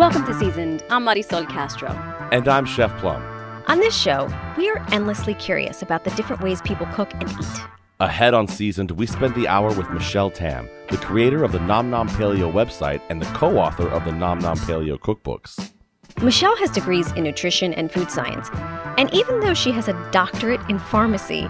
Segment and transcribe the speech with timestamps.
[0.00, 0.82] Welcome to Seasoned.
[0.88, 1.90] I'm Marisol Castro.
[2.32, 3.22] And I'm Chef Plum.
[3.66, 7.60] On this show, we are endlessly curious about the different ways people cook and eat.
[8.00, 11.90] Ahead on Seasoned, we spend the hour with Michelle Tam, the creator of the Nom
[11.90, 15.70] Nom Paleo website and the co author of the Nom Nom Paleo cookbooks.
[16.22, 18.48] Michelle has degrees in nutrition and food science,
[18.96, 21.46] and even though she has a doctorate in pharmacy,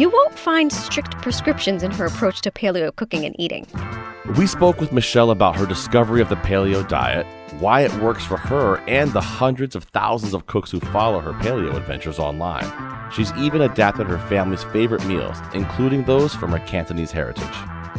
[0.00, 3.66] you won't find strict prescriptions in her approach to paleo cooking and eating.
[4.38, 7.26] We spoke with Michelle about her discovery of the paleo diet,
[7.58, 11.34] why it works for her, and the hundreds of thousands of cooks who follow her
[11.34, 12.64] paleo adventures online.
[13.12, 17.44] She's even adapted her family's favorite meals, including those from her Cantonese heritage.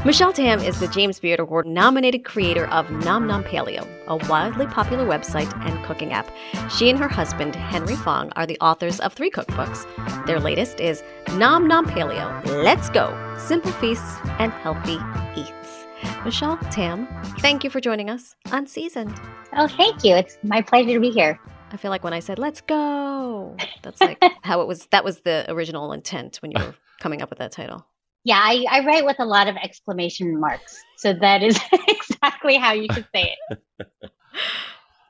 [0.04, 4.66] Michelle Tam is the James Beard Award nominated creator of Nom Nom Paleo, a wildly
[4.66, 6.32] popular website and cooking app.
[6.72, 9.86] She and her husband, Henry Fong, are the authors of three cookbooks.
[10.26, 14.98] Their latest is Nom Nom Paleo Let's Go Simple Feasts and Healthy
[15.40, 15.86] Eats.
[16.26, 17.08] Michelle Tam,
[17.38, 19.22] thank you for joining us on Seasoned.
[19.56, 20.16] Oh, thank you.
[20.16, 21.40] It's my pleasure to be here.
[21.72, 24.88] I feel like when I said "Let's go," that's like how it was.
[24.88, 27.86] That was the original intent when you were coming up with that title.
[28.24, 30.82] Yeah, I, I write with a lot of exclamation marks.
[30.98, 33.90] So that is exactly how you should say it.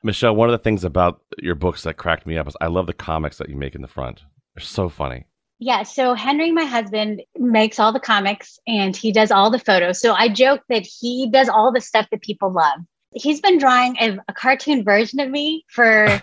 [0.03, 2.87] Michelle, one of the things about your books that cracked me up is I love
[2.87, 4.21] the comics that you make in the front.
[4.55, 5.25] They're so funny.
[5.59, 10.01] Yeah, so Henry, my husband, makes all the comics and he does all the photos.
[10.01, 12.79] So I joke that he does all the stuff that people love.
[13.13, 16.19] He's been drawing a, a cartoon version of me for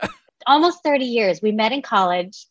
[0.46, 1.42] almost 30 years.
[1.42, 2.46] We met in college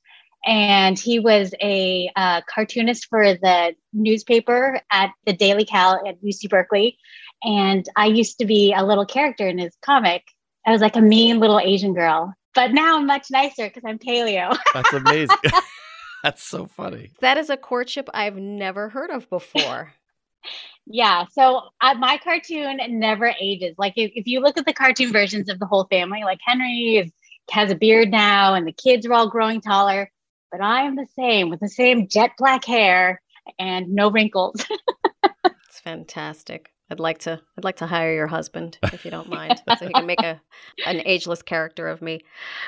[0.45, 6.49] and he was a uh, cartoonist for the newspaper at the Daily Cal at UC
[6.49, 6.97] Berkeley.
[7.43, 10.23] And I used to be a little character in his comic.
[10.65, 13.99] I was like a mean little Asian girl, but now I'm much nicer because I'm
[13.99, 14.57] paleo.
[14.73, 15.37] That's amazing.
[16.23, 17.11] That's so funny.
[17.21, 19.93] That is a courtship I've never heard of before.
[20.85, 21.25] yeah.
[21.31, 23.75] So uh, my cartoon never ages.
[23.77, 26.97] Like if, if you look at the cartoon versions of the whole family, like Henry
[26.97, 27.11] is,
[27.51, 30.11] has a beard now and the kids are all growing taller,
[30.51, 33.21] but I am the same with the same jet black hair
[33.59, 34.65] and no wrinkles.
[35.45, 36.71] it's fantastic.
[36.89, 39.93] I'd like to I'd like to hire your husband if you don't mind, so he
[39.93, 40.39] can make a
[40.85, 42.21] an ageless character of me.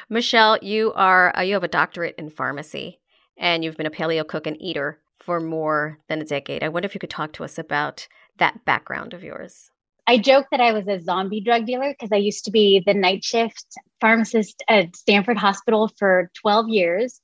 [0.09, 2.99] Michelle, you are uh, you have a doctorate in pharmacy,
[3.37, 6.63] and you've been a paleo cook and eater for more than a decade.
[6.63, 8.07] I wonder if you could talk to us about
[8.37, 9.71] that background of yours.
[10.07, 12.95] I joke that I was a zombie drug dealer because I used to be the
[12.95, 13.65] night shift
[14.01, 17.21] pharmacist at Stanford Hospital for 12 years.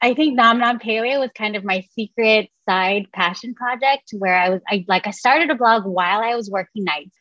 [0.00, 4.50] I think Nom Nom Paleo was kind of my secret side passion project where I
[4.50, 7.16] was I like I started a blog while I was working nights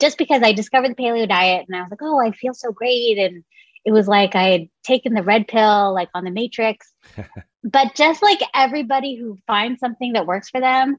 [0.00, 2.72] just because I discovered the paleo diet and I was like, oh, I feel so
[2.72, 3.18] great.
[3.18, 3.44] And
[3.84, 6.92] it was like I had taken the red pill, like on the matrix.
[7.64, 10.96] but just like everybody who finds something that works for them,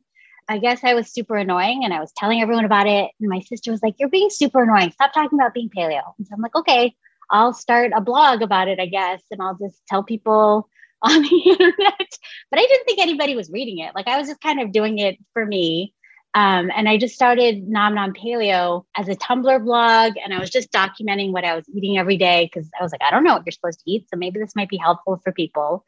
[0.47, 3.11] I guess I was super annoying and I was telling everyone about it.
[3.19, 4.91] And my sister was like, You're being super annoying.
[4.91, 6.01] Stop talking about being paleo.
[6.17, 6.96] And so I'm like, Okay,
[7.29, 9.22] I'll start a blog about it, I guess.
[9.31, 10.67] And I'll just tell people
[11.04, 12.10] on the internet,
[12.52, 13.96] but I didn't think anybody was reading it.
[13.96, 15.94] Like I was just kind of doing it for me.
[16.36, 20.50] Um, and I just started Nom Nom Paleo as a Tumblr blog, and I was
[20.50, 23.34] just documenting what I was eating every day because I was like, I don't know
[23.34, 25.86] what you're supposed to eat, so maybe this might be helpful for people.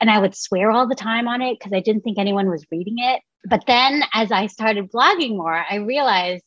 [0.00, 2.66] And I would swear all the time on it because I didn't think anyone was
[2.70, 3.22] reading it.
[3.46, 6.44] But then as I started blogging more, I realized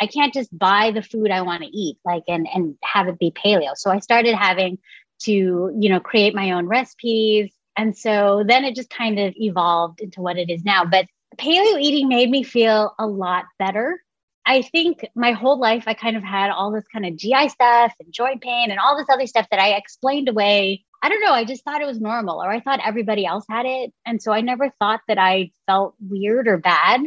[0.00, 3.18] I can't just buy the food I want to eat, like and and have it
[3.18, 3.74] be paleo.
[3.74, 4.78] So I started having
[5.20, 5.32] to,
[5.78, 7.50] you know, create my own recipes.
[7.76, 10.84] And so then it just kind of evolved into what it is now.
[10.84, 11.06] But
[11.38, 14.00] paleo eating made me feel a lot better.
[14.46, 17.94] I think my whole life I kind of had all this kind of GI stuff
[18.00, 20.84] and joint pain and all this other stuff that I explained away.
[21.02, 23.64] I don't know, I just thought it was normal or I thought everybody else had
[23.64, 23.92] it.
[24.04, 27.02] And so I never thought that I felt weird or bad.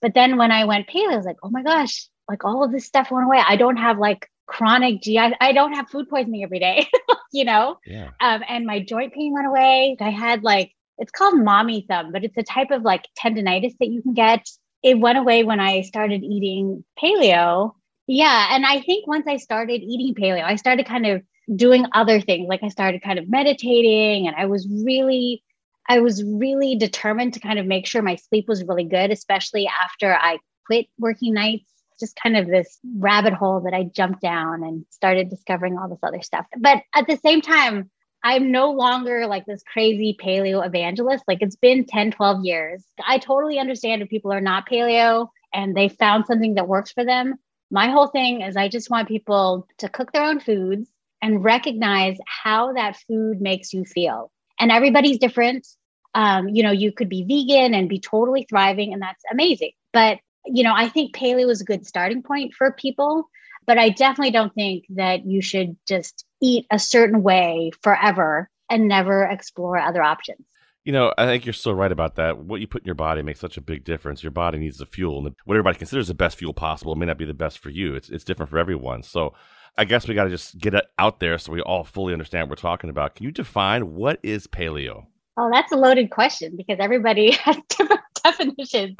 [0.00, 2.72] But then when I went paleo, I was like, oh my gosh, like all of
[2.72, 3.42] this stuff went away.
[3.46, 5.18] I don't have like chronic GI.
[5.18, 6.86] I don't have food poisoning every day,
[7.34, 7.78] you know?
[7.84, 8.10] Yeah.
[8.20, 9.96] Um, and my joint pain went away.
[10.00, 13.88] I had like, it's called mommy thumb, but it's a type of like tendonitis that
[13.88, 14.48] you can get.
[14.82, 17.72] It went away when I started eating paleo.
[18.06, 18.48] Yeah.
[18.54, 21.22] And I think once I started eating paleo, I started kind of
[21.56, 22.46] doing other things.
[22.48, 25.42] Like I started kind of meditating and I was really,
[25.88, 29.68] I was really determined to kind of make sure my sleep was really good, especially
[29.82, 31.73] after I quit working nights
[32.04, 36.02] just kind of this rabbit hole that I jumped down and started discovering all this
[36.02, 36.46] other stuff.
[36.58, 37.90] But at the same time,
[38.22, 41.24] I'm no longer like this crazy paleo evangelist.
[41.26, 42.84] Like it's been 10, 12 years.
[43.06, 47.04] I totally understand if people are not paleo and they found something that works for
[47.04, 47.34] them.
[47.70, 50.88] My whole thing is I just want people to cook their own foods
[51.20, 54.30] and recognize how that food makes you feel.
[54.60, 55.66] And everybody's different.
[56.14, 59.72] Um, you know, you could be vegan and be totally thriving, and that's amazing.
[59.92, 63.28] But, you know, I think paleo is a good starting point for people.
[63.66, 68.88] But I definitely don't think that you should just eat a certain way forever and
[68.88, 70.44] never explore other options.
[70.84, 72.38] You know, I think you're so right about that.
[72.38, 74.22] What you put in your body makes such a big difference.
[74.22, 77.16] Your body needs the fuel, and what everybody considers the best fuel possible may not
[77.16, 77.94] be the best for you.
[77.94, 79.02] It's it's different for everyone.
[79.02, 79.32] So,
[79.78, 82.50] I guess we got to just get it out there so we all fully understand
[82.50, 83.14] what we're talking about.
[83.14, 85.06] Can you define what is paleo?
[85.38, 88.96] Oh, that's a loaded question because everybody has different definitions.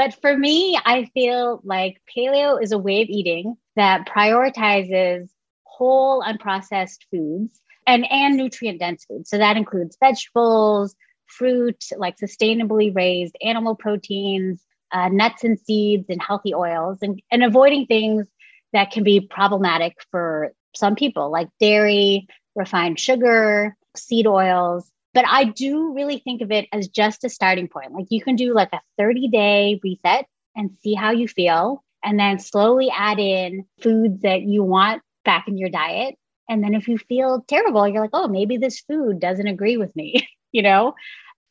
[0.00, 5.28] But for me, I feel like paleo is a way of eating that prioritizes
[5.64, 9.28] whole unprocessed foods and and nutrient dense foods.
[9.28, 16.22] So that includes vegetables, fruit, like sustainably raised animal proteins, uh, nuts and seeds, and
[16.22, 18.26] healthy oils, and, and avoiding things
[18.72, 22.26] that can be problematic for some people, like dairy,
[22.56, 24.90] refined sugar, seed oils.
[25.12, 27.92] But I do really think of it as just a starting point.
[27.92, 30.26] Like you can do like a 30 day reset
[30.56, 35.48] and see how you feel, and then slowly add in foods that you want back
[35.48, 36.16] in your diet.
[36.48, 39.94] And then if you feel terrible, you're like, oh, maybe this food doesn't agree with
[39.94, 40.94] me, you know?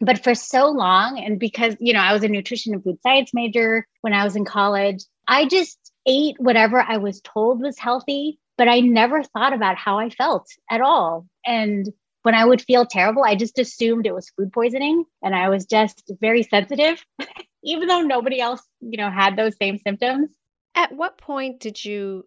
[0.01, 3.31] But for so long, and because, you know, I was a nutrition and food science
[3.33, 8.39] major when I was in college, I just ate whatever I was told was healthy,
[8.57, 11.27] but I never thought about how I felt at all.
[11.45, 11.87] And
[12.23, 15.65] when I would feel terrible, I just assumed it was food poisoning and I was
[15.65, 17.03] just very sensitive,
[17.63, 20.29] even though nobody else, you know, had those same symptoms.
[20.75, 22.25] At what point did you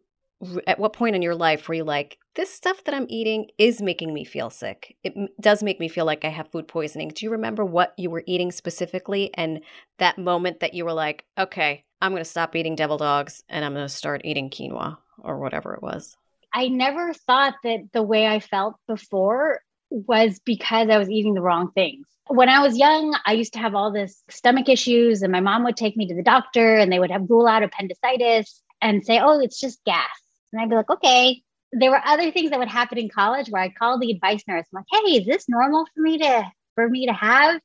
[0.66, 3.80] at what point in your life were you like, this stuff that I'm eating is
[3.80, 4.96] making me feel sick?
[5.04, 7.08] It does make me feel like I have food poisoning.
[7.08, 9.62] Do you remember what you were eating specifically and
[9.98, 13.64] that moment that you were like, okay, I'm going to stop eating devil dogs and
[13.64, 16.16] I'm going to start eating quinoa or whatever it was?
[16.52, 19.60] I never thought that the way I felt before
[19.92, 22.06] was because I was eating the wrong things.
[22.28, 25.64] When I was young, I used to have all this stomach issues, and my mom
[25.64, 29.20] would take me to the doctor and they would have rule out appendicitis and say,
[29.20, 30.08] oh, it's just gas.
[30.52, 31.42] And I'd be like, okay.
[31.74, 34.66] There were other things that would happen in college where I'd call the advice nurse.
[34.72, 37.60] I'm like, hey, is this normal for me to for me to have?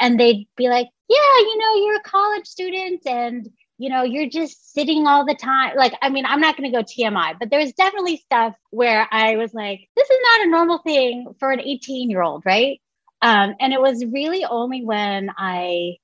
[0.00, 3.48] And they'd be like, yeah, you know, you're a college student and
[3.78, 5.76] you know, you're just sitting all the time.
[5.76, 9.36] Like, I mean, I'm not going to go TMI, but there's definitely stuff where I
[9.36, 12.80] was like, this is not a normal thing for an 18 year old, right?
[13.22, 15.96] Um, and it was really only when I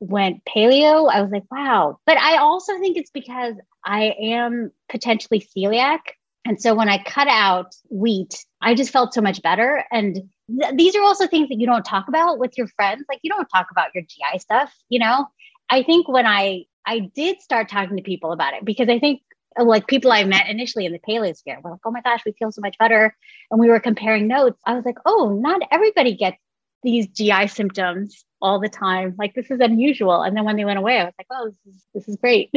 [0.00, 1.98] went paleo, I was like, wow.
[2.06, 3.54] But I also think it's because
[3.84, 6.00] I am potentially celiac.
[6.44, 9.84] And so when I cut out wheat, I just felt so much better.
[9.90, 10.28] And
[10.60, 13.04] th- these are also things that you don't talk about with your friends.
[13.08, 15.26] Like you don't talk about your GI stuff, you know?
[15.70, 19.20] I think when I I did start talking to people about it because I think
[19.58, 22.52] like people I met initially in the Paleosphere were like, oh my gosh, we feel
[22.52, 23.16] so much better.
[23.50, 24.60] And we were comparing notes.
[24.64, 26.36] I was like, oh, not everybody gets
[26.82, 29.14] these GI symptoms all the time.
[29.18, 30.22] Like this is unusual.
[30.22, 32.50] And then when they went away, I was like, oh, this is this is great.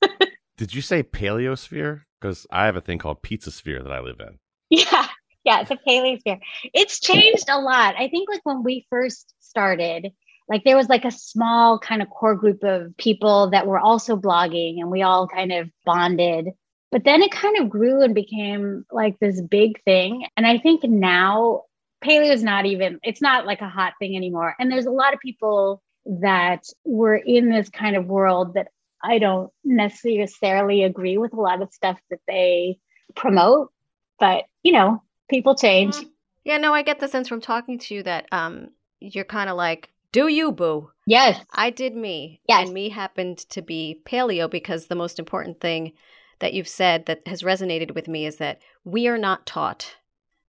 [0.56, 2.02] Did you say paleosphere?
[2.20, 4.38] Because I have a thing called pizza sphere that I live in.
[4.70, 5.06] Yeah.
[5.44, 6.40] Yeah, it's a paleosphere.
[6.74, 7.94] It's changed a lot.
[7.96, 10.08] I think like when we first started,
[10.48, 14.16] like there was like a small kind of core group of people that were also
[14.16, 16.48] blogging and we all kind of bonded.
[16.90, 20.26] But then it kind of grew and became like this big thing.
[20.36, 21.64] And I think now
[22.02, 24.54] paleo is not even, it's not like a hot thing anymore.
[24.58, 28.68] And there's a lot of people that were in this kind of world that
[29.04, 32.78] I don't necessarily agree with a lot of stuff that they
[33.14, 33.70] promote.
[34.18, 35.96] But, you know, people change.
[36.42, 39.56] Yeah, no, I get the sense from talking to you that um, you're kind of
[39.56, 40.90] like, do you, boo?
[41.06, 41.44] Yes.
[41.52, 42.40] I did me.
[42.48, 42.66] Yes.
[42.66, 45.92] And me happened to be paleo because the most important thing
[46.40, 49.96] that you've said that has resonated with me is that we are not taught,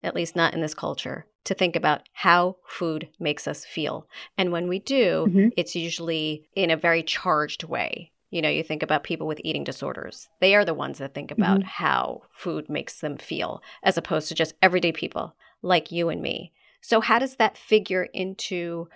[0.02, 4.06] at least not in this culture, to think about how food makes us feel.
[4.38, 5.48] And when we do, mm-hmm.
[5.56, 8.12] it's usually in a very charged way.
[8.30, 10.28] You know, you think about people with eating disorders.
[10.40, 11.68] They are the ones that think about mm-hmm.
[11.68, 16.52] how food makes them feel, as opposed to just everyday people like you and me.
[16.80, 18.88] So, how does that figure into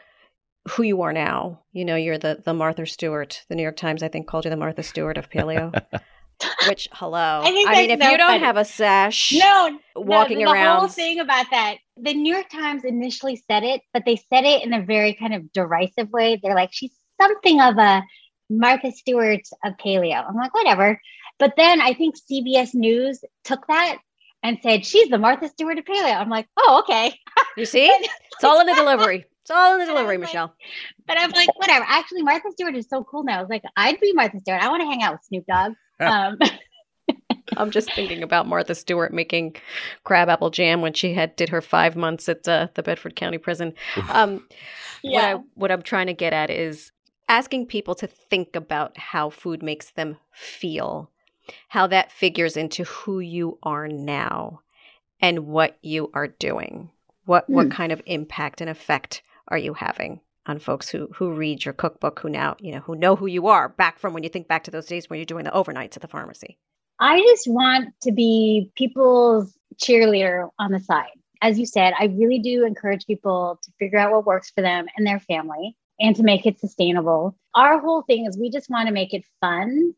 [0.70, 1.60] who you are now.
[1.72, 3.42] You know, you're the the Martha Stewart.
[3.48, 5.72] The New York Times, I think, called you the Martha Stewart of paleo.
[6.68, 7.42] Which, hello.
[7.44, 10.74] I, I mean, if you don't have a sash, no, walking no, the around.
[10.74, 14.44] The whole thing about that, the New York Times initially said it, but they said
[14.44, 16.40] it in a very kind of derisive way.
[16.42, 18.02] They're like, she's something of a
[18.50, 20.28] Martha Stewart of paleo.
[20.28, 21.00] I'm like, whatever.
[21.38, 23.98] But then I think CBS News took that
[24.42, 26.16] and said, she's the Martha Stewart of paleo.
[26.16, 27.14] I'm like, oh, okay.
[27.56, 27.86] You see?
[28.32, 29.24] it's all in the delivery.
[29.44, 30.46] It's all in the delivery, Michelle.
[30.46, 31.84] Like, but I'm like, whatever.
[31.86, 33.36] Actually, Martha Stewart is so cool now.
[33.36, 34.62] I was like, I'd be Martha Stewart.
[34.62, 35.72] I want to hang out with Snoop Dogg.
[36.00, 36.38] Um,
[37.56, 39.54] I'm just thinking about Martha Stewart making
[40.02, 43.74] crabapple jam when she had did her five months at uh, the Bedford County Prison.
[44.08, 44.48] Um,
[45.02, 45.34] yeah.
[45.34, 46.90] What, I, what I'm trying to get at is
[47.28, 51.10] asking people to think about how food makes them feel,
[51.68, 54.62] how that figures into who you are now,
[55.20, 56.90] and what you are doing.
[57.24, 57.54] What mm.
[57.54, 57.72] what hmm.
[57.72, 62.20] kind of impact and effect are you having on folks who who read your cookbook,
[62.20, 64.64] who now you know who know who you are back from when you think back
[64.64, 66.58] to those days when you're doing the overnights at the pharmacy?
[67.00, 71.08] I just want to be people's cheerleader on the side.
[71.42, 74.86] As you said, I really do encourage people to figure out what works for them
[74.96, 77.36] and their family and to make it sustainable.
[77.54, 79.94] Our whole thing is we just want to make it fun.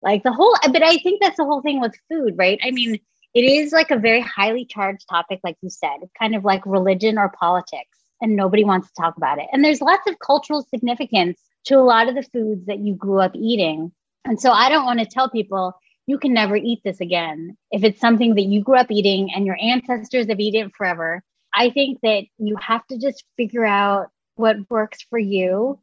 [0.00, 2.60] Like the whole, but I think that's the whole thing with food, right?
[2.62, 3.00] I mean,
[3.34, 5.98] it is like a very highly charged topic, like you said.
[6.18, 9.46] Kind of like religion or politics, and nobody wants to talk about it.
[9.52, 13.20] And there's lots of cultural significance to a lot of the foods that you grew
[13.20, 13.92] up eating.
[14.24, 15.74] And so I don't want to tell people,
[16.06, 17.56] you can never eat this again.
[17.70, 21.22] If it's something that you grew up eating and your ancestors have eaten forever,
[21.54, 25.78] I think that you have to just figure out what works for you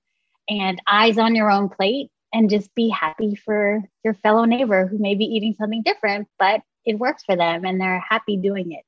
[0.50, 4.98] and eyes on your own plate and just be happy for your fellow neighbor who
[4.98, 8.84] may be eating something different, but it works for them and they're happy doing it.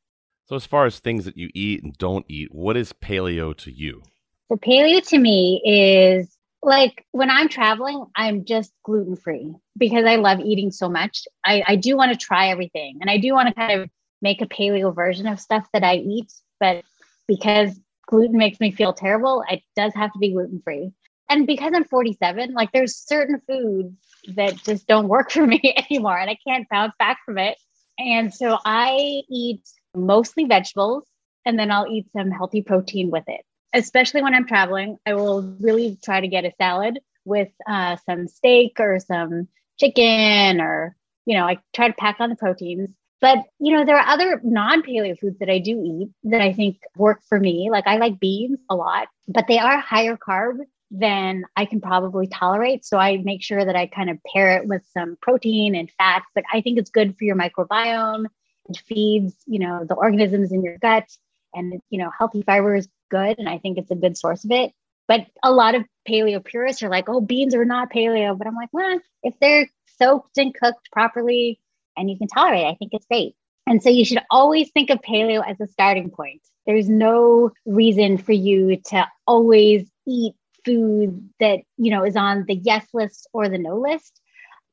[0.48, 3.72] So, as far as things that you eat and don't eat, what is paleo to
[3.72, 4.02] you?
[4.50, 10.16] So, paleo to me is like when I'm traveling, I'm just gluten free because I
[10.16, 11.28] love eating so much.
[11.46, 13.90] I, I do want to try everything and I do want to kind of
[14.22, 16.32] make a paleo version of stuff that I eat.
[16.62, 16.86] But
[17.28, 17.78] because
[18.08, 20.92] gluten makes me feel terrible, it does have to be gluten free.
[21.30, 23.98] And because I'm 47, like there's certain foods
[24.36, 27.58] that just don't work for me anymore and I can't bounce back from it.
[28.00, 29.62] And so I eat
[29.98, 31.06] mostly vegetables
[31.46, 33.42] and then I'll eat some healthy protein with it
[33.74, 38.28] especially when I'm traveling, I will really try to get a salad with uh, some
[38.28, 39.48] steak or some
[39.80, 42.90] chicken, or, you know, I try to pack on the proteins.
[43.20, 46.54] But, you know, there are other non paleo foods that I do eat that I
[46.54, 47.70] think work for me.
[47.72, 50.58] Like I like beans a lot, but they are higher carb
[50.92, 52.86] than I can probably tolerate.
[52.86, 56.28] So I make sure that I kind of pair it with some protein and fats.
[56.34, 58.28] But I think it's good for your microbiome.
[58.76, 61.08] Feeds, you know, the organisms in your gut
[61.54, 64.52] and you know healthy fiber is good and i think it's a good source of
[64.52, 64.72] it.
[65.08, 68.38] But a lot of paleo purists are like oh beans are not paleo.
[68.38, 71.60] But i'm like well if they're soaked and cooked properly
[71.96, 73.36] and you can tolerate it i think it's great.
[73.66, 76.42] And so you should always think of paleo as a starting point.
[76.66, 82.56] There's no reason for you to always eat food that you know is on the
[82.56, 84.20] yes list or the no list.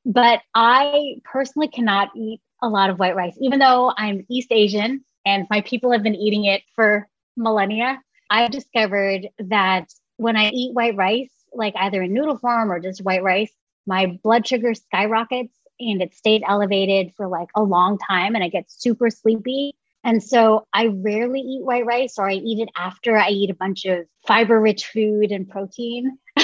[0.05, 5.05] But i personally cannot eat a lot of white rice even though i'm east asian
[5.25, 8.01] and my people have been eating it for millennia.
[8.31, 13.05] I've discovered that when I eat white rice, like either in noodle form or just
[13.05, 13.53] white rice,
[13.87, 18.49] my blood sugar skyrockets and it stays elevated for like a long time and I
[18.49, 19.75] get super sleepy.
[20.03, 23.55] And so I rarely eat white rice or I eat it after I eat a
[23.55, 26.19] bunch of fiber rich food and protein.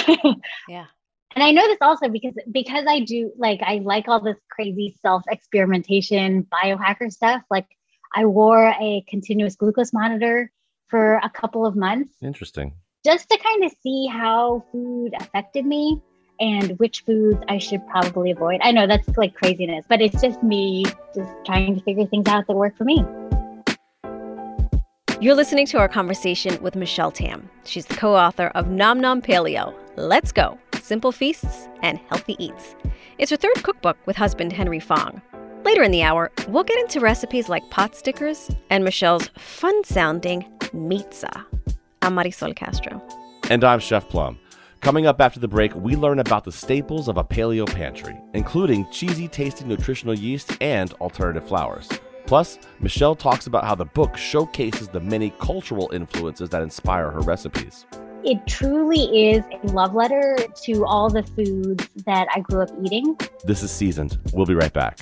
[0.67, 0.87] yeah.
[1.35, 4.97] And I know this also because because I do like I like all this crazy
[5.01, 7.41] self experimentation biohacker stuff.
[7.49, 7.67] Like
[8.13, 10.51] I wore a continuous glucose monitor
[10.87, 12.15] for a couple of months.
[12.21, 12.73] Interesting.
[13.05, 16.01] Just to kind of see how food affected me
[16.39, 18.59] and which foods I should probably avoid.
[18.61, 20.83] I know that's like craziness, but it's just me
[21.15, 23.05] just trying to figure things out that work for me.
[25.21, 27.49] You're listening to our conversation with Michelle Tam.
[27.63, 32.75] She's the co author of Nom Nom Paleo Let's Go Simple Feasts and Healthy Eats.
[33.17, 35.21] It's her third cookbook with husband Henry Fong.
[35.63, 40.45] Later in the hour, we'll get into recipes like pot stickers and Michelle's fun sounding
[40.59, 41.45] pizza.
[42.01, 43.01] I'm Marisol Castro.
[43.49, 44.39] And I'm Chef Plum.
[44.81, 48.89] Coming up after the break, we learn about the staples of a paleo pantry, including
[48.91, 51.87] cheesy tasting nutritional yeast and alternative flours.
[52.25, 57.19] Plus, Michelle talks about how the book showcases the many cultural influences that inspire her
[57.19, 57.85] recipes.
[58.23, 63.17] It truly is a love letter to all the foods that I grew up eating.
[63.45, 64.19] This is Seasoned.
[64.33, 64.99] We'll be right back.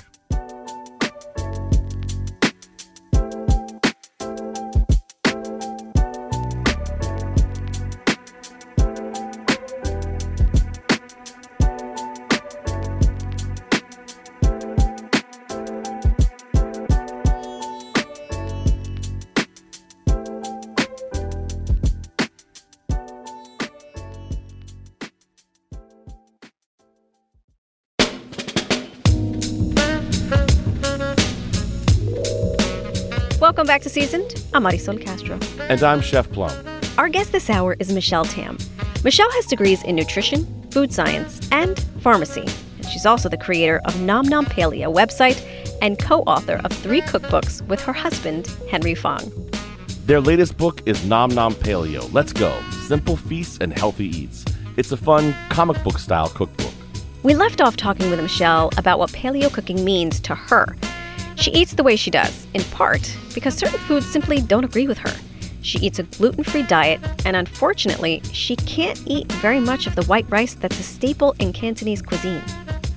[33.90, 34.44] Seasoned.
[34.54, 35.36] I'm Marisol Castro.
[35.68, 36.52] And I'm Chef Plum.
[36.96, 38.56] Our guest this hour is Michelle Tam.
[39.02, 42.46] Michelle has degrees in nutrition, food science, and pharmacy.
[42.76, 45.44] And she's also the creator of Nom Nom Paleo website
[45.82, 49.32] and co-author of three cookbooks with her husband, Henry Fong.
[50.06, 52.12] Their latest book is Nom Nom Paleo.
[52.12, 52.56] Let's go.
[52.86, 54.44] Simple feasts and healthy eats.
[54.76, 56.72] It's a fun comic book style cookbook.
[57.24, 60.76] We left off talking with Michelle about what paleo cooking means to her.
[61.40, 64.98] She eats the way she does, in part because certain foods simply don't agree with
[64.98, 65.14] her.
[65.62, 70.04] She eats a gluten free diet, and unfortunately, she can't eat very much of the
[70.04, 72.42] white rice that's a staple in Cantonese cuisine.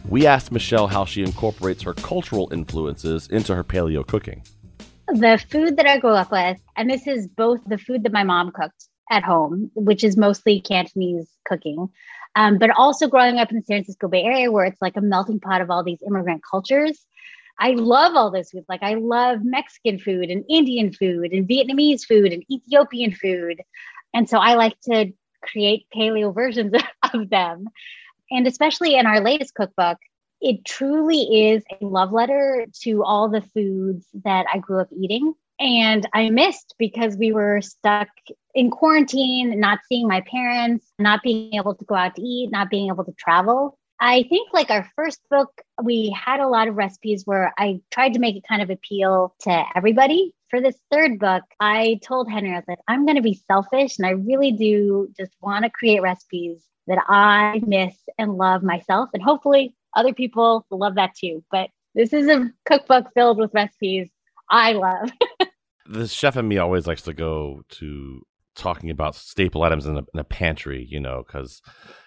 [0.10, 4.44] We asked Michelle how she incorporates her cultural influences into her paleo cooking.
[5.08, 8.26] The food that I grew up with, and this is both the food that my
[8.26, 11.88] mom cooked at home, which is mostly Cantonese cooking,
[12.36, 15.02] um, but also growing up in the San Francisco Bay Area, where it's like a
[15.02, 17.06] melting pot of all these immigrant cultures.
[17.60, 18.66] I love all this food.
[18.68, 23.62] Like I love Mexican food and Indian food and Vietnamese food and Ethiopian food.
[24.14, 26.74] And so I like to create paleo versions
[27.14, 27.68] of them.
[28.32, 29.98] And especially in our latest cookbook,
[30.42, 35.34] it truly is a love letter to all the foods that I grew up eating
[35.60, 38.10] and I missed because we were stuck
[38.54, 42.70] in quarantine, not seeing my parents, not being able to go out to eat, not
[42.70, 43.78] being able to travel.
[44.06, 48.16] I think like our first book, we had a lot of recipes where I tried
[48.16, 50.36] to make it kind of appeal to everybody.
[50.50, 53.98] For this third book, I told Henry, I was like, I'm going to be selfish
[53.98, 59.10] and I really do just want to create recipes that I miss and love myself.
[59.14, 61.42] And hopefully other people will love that too.
[61.50, 64.10] But this is a cookbook filled with recipes
[64.50, 65.12] I love.
[65.86, 68.24] the chef and me always likes to go to
[68.56, 71.62] talking about staple items in a, in a pantry, you know, because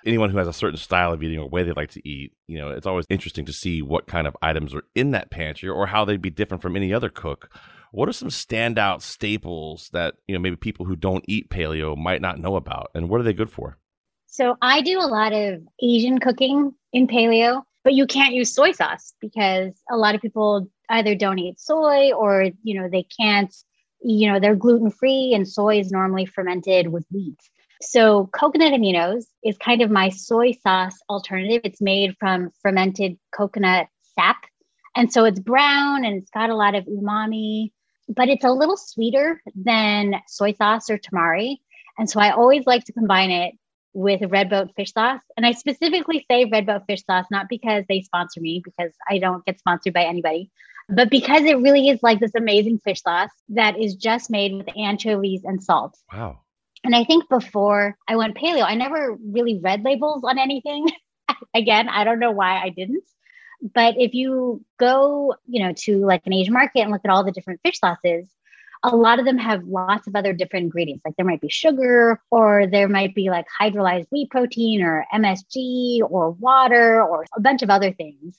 [0.05, 2.59] anyone who has a certain style of eating or way they like to eat, you
[2.59, 5.87] know, it's always interesting to see what kind of items are in that pantry or
[5.87, 7.51] how they'd be different from any other cook.
[7.93, 12.21] What are some standout staples that, you know, maybe people who don't eat paleo might
[12.21, 13.79] not know about and what are they good for?
[14.27, 18.73] So I do a lot of Asian cooking in paleo, but you can't use soy
[18.73, 23.55] sauce because a lot of people either don't eat soy or, you know, they can't
[24.07, 27.41] you know, they're gluten free and soy is normally fermented with wheat.
[27.83, 31.63] So, coconut aminos is kind of my soy sauce alternative.
[31.65, 34.37] It's made from fermented coconut sap.
[34.95, 37.73] And so it's brown and it's got a lot of umami,
[38.09, 41.57] but it's a little sweeter than soy sauce or tamari.
[41.99, 43.55] And so I always like to combine it
[43.93, 45.21] with red boat fish sauce.
[45.37, 49.19] And I specifically say red boat fish sauce, not because they sponsor me, because I
[49.19, 50.51] don't get sponsored by anybody,
[50.89, 54.69] but because it really is like this amazing fish sauce that is just made with
[54.77, 55.99] anchovies and salt.
[56.13, 56.41] Wow.
[56.85, 60.87] And I think before I went paleo, I never really read labels on anything.
[61.55, 63.05] Again, I don't know why I didn't.
[63.75, 67.25] But if you go, you know, to like an Asian market and look at all
[67.25, 68.29] the different fish sauces,
[68.83, 71.03] a lot of them have lots of other different ingredients.
[71.05, 76.01] Like there might be sugar, or there might be like hydrolyzed wheat protein, or MSG,
[76.09, 78.39] or water, or a bunch of other things.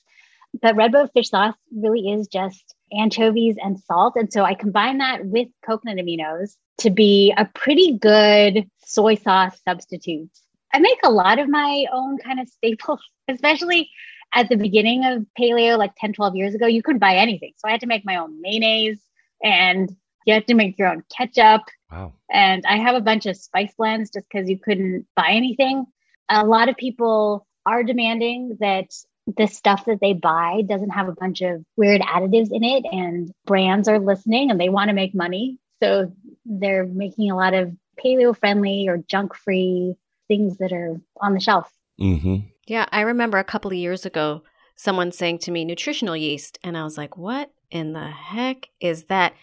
[0.62, 4.16] But red boat fish sauce really is just anchovies and salt.
[4.16, 9.60] And so I combine that with coconut aminos to be a pretty good soy sauce
[9.64, 10.30] substitute.
[10.74, 13.90] I make a lot of my own kind of staples, especially
[14.34, 17.54] at the beginning of paleo, like 10, 12 years ago, you couldn't buy anything.
[17.58, 19.00] So I had to make my own mayonnaise
[19.44, 21.62] and you had to make your own ketchup.
[21.92, 22.14] Wow.
[22.30, 25.86] And I have a bunch of spice blends just because you couldn't buy anything.
[26.30, 28.92] A lot of people are demanding that
[29.36, 33.32] the stuff that they buy doesn't have a bunch of weird additives in it and
[33.46, 35.58] brands are listening and they want to make money.
[35.84, 36.14] So
[36.46, 39.96] they're making a lot of paleo friendly or junk free
[40.28, 41.72] things that are on the shelf.
[42.00, 42.48] Mm-hmm.
[42.68, 44.44] yeah i remember a couple of years ago
[44.76, 46.60] someone saying to me nutritional yeast.
[46.64, 49.34] And i was like what in the heck is that?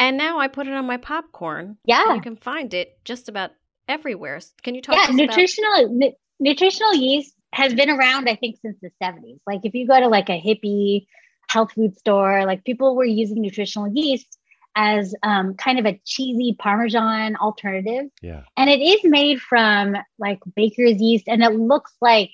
[0.00, 1.76] And now i put it on my popcorn.
[1.84, 2.14] Yeah.
[2.14, 3.50] You can find it just about
[3.88, 4.40] everywhere.
[4.62, 8.76] Can you talk yeah nutritional about- nu- nutritional yeast has been around, I think, since
[8.80, 9.40] the 70s.
[9.46, 11.06] Like if you go to like a hippie
[11.48, 14.38] health food store, like people were using nutritional yeast
[14.76, 18.10] as um, kind of a cheesy Parmesan alternative.
[18.22, 18.42] Yeah.
[18.56, 22.30] And it is made from like baker's yeast and it looks like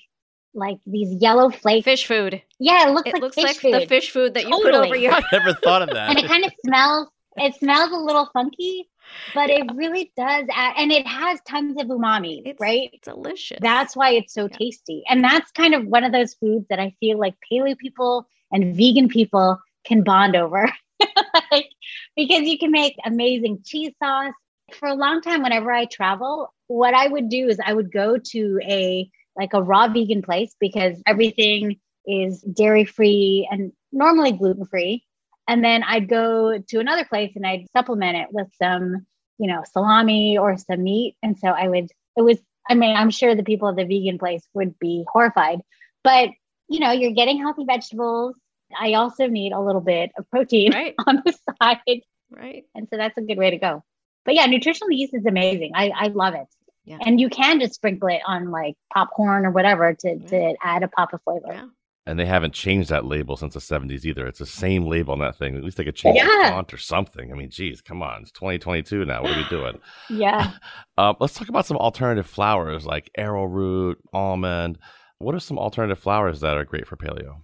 [0.53, 1.85] like these yellow flakes.
[1.85, 2.41] Fish food.
[2.59, 3.73] Yeah, it looks it like looks fish like food.
[3.73, 4.57] the fish food that totally.
[4.57, 5.11] you put over your.
[5.13, 6.09] I never thought of that.
[6.09, 7.07] and it kind of smells.
[7.37, 8.89] It smells a little funky,
[9.33, 12.99] but it really does add, and it has tons of umami, it's right?
[13.03, 13.59] Delicious.
[13.61, 14.57] That's why it's so Yeah.
[14.57, 15.03] tasty.
[15.09, 18.75] And that's kind of one of those foods that I feel like paleo people and
[18.75, 20.71] vegan people can bond over.
[21.51, 21.69] like,
[22.15, 24.33] because you can make amazing cheese sauce.
[24.73, 28.17] For a long time, whenever I travel, what I would do is I would go
[28.17, 34.65] to a like a raw vegan place because everything is dairy free and normally gluten
[34.65, 35.03] free.
[35.47, 39.05] And then I'd go to another place and I'd supplement it with some,
[39.37, 41.15] you know, salami or some meat.
[41.21, 44.17] And so I would, it was, I mean, I'm sure the people at the vegan
[44.17, 45.59] place would be horrified,
[46.03, 46.29] but
[46.67, 48.35] you know, you're getting healthy vegetables.
[48.77, 50.95] I also need a little bit of protein right.
[51.07, 52.01] on the side.
[52.31, 52.63] Right.
[52.73, 53.83] And so that's a good way to go.
[54.25, 55.73] But yeah, nutritional yeast is amazing.
[55.75, 56.47] I, I love it.
[56.83, 56.97] Yeah.
[57.01, 60.87] And you can just sprinkle it on like popcorn or whatever to, to add a
[60.87, 61.47] pop of flavor.
[61.49, 61.65] Yeah.
[62.07, 64.27] And they haven't changed that label since the 70s either.
[64.27, 65.55] It's the same label on that thing.
[65.55, 66.25] At least they could change yeah.
[66.25, 67.31] the font or something.
[67.31, 68.21] I mean, geez, come on.
[68.21, 69.23] It's 2022 now.
[69.23, 69.79] What are we doing?
[70.09, 70.51] yeah.
[70.97, 74.77] Uh, let's talk about some alternative flours like arrowroot, almond.
[75.17, 77.41] What are some alternative flours that are great for paleo?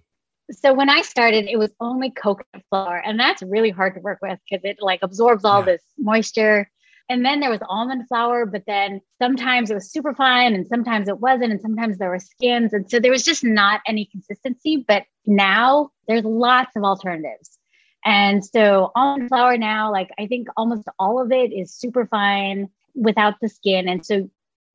[0.50, 4.18] So when I started, it was only coconut flour, and that's really hard to work
[4.22, 5.66] with because it like absorbs all yeah.
[5.66, 6.70] this moisture.
[7.12, 11.08] And then there was almond flour, but then sometimes it was super fine and sometimes
[11.08, 11.52] it wasn't.
[11.52, 12.72] And sometimes there were skins.
[12.72, 14.82] And so there was just not any consistency.
[14.88, 17.58] But now there's lots of alternatives.
[18.02, 22.70] And so almond flour now, like I think almost all of it is super fine
[22.94, 23.90] without the skin.
[23.90, 24.30] And so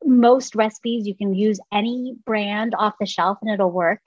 [0.06, 4.02] most recipes, you can use any brand off the shelf and it'll work.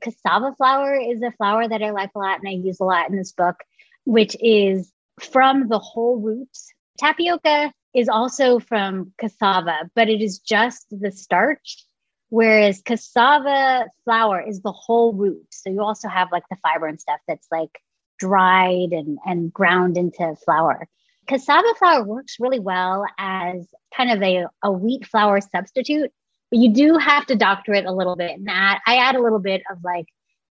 [0.00, 3.10] Cassava flour is a flour that I like a lot and I use a lot
[3.10, 3.56] in this book,
[4.04, 10.86] which is from the whole roots Tapioca is also from cassava, but it is just
[10.90, 11.84] the starch,
[12.28, 15.46] whereas cassava flour is the whole root.
[15.50, 17.80] So you also have like the fiber and stuff that's like
[18.18, 20.88] dried and, and ground into flour.
[21.26, 26.12] Cassava flour works really well as kind of a, a wheat flour substitute,
[26.50, 28.32] but you do have to doctor it a little bit.
[28.32, 30.06] And add, I add a little bit of like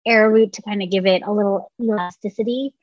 [0.06, 2.74] arrowroot to kind of give it a little elasticity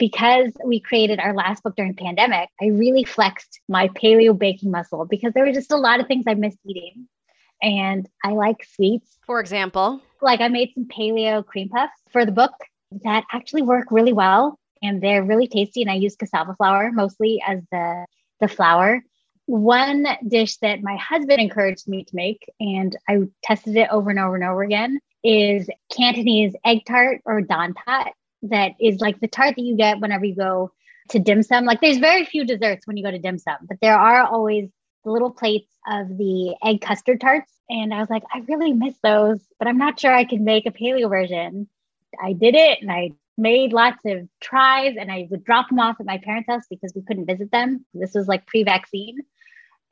[0.00, 5.04] because we created our last book during pandemic, I really flexed my paleo baking muscle
[5.04, 7.06] because there were just a lot of things I missed eating.
[7.62, 9.18] And I like sweets.
[9.26, 12.54] For example, like I made some paleo cream puffs for the book
[13.04, 15.82] that actually work really well and they're really tasty.
[15.82, 18.06] And I use cassava flour mostly as the,
[18.40, 19.02] the flour.
[19.44, 24.18] One dish that my husband encouraged me to make, and I tested it over and
[24.18, 29.28] over and over again, is Cantonese egg tart or dan tat that is like the
[29.28, 30.72] tart that you get whenever you go
[31.10, 31.64] to dim sum.
[31.64, 34.70] Like there's very few desserts when you go to dim sum, but there are always
[35.04, 37.52] the little plates of the egg custard tarts.
[37.68, 40.66] And I was like, I really miss those, but I'm not sure I can make
[40.66, 41.68] a paleo version.
[42.22, 45.96] I did it and I made lots of tries and I would drop them off
[46.00, 47.84] at my parents' house because we couldn't visit them.
[47.94, 49.18] This was like pre vaccine.